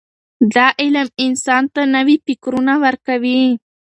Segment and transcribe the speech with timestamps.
[0.53, 3.43] دا علم انسان ته نوي فکرونه ورکوي.